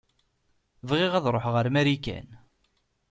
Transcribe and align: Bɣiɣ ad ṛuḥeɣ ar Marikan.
Bɣiɣ 0.87 1.11
ad 1.15 1.25
ṛuḥeɣ 1.33 1.55
ar 1.59 1.67
Marikan. 1.73 2.27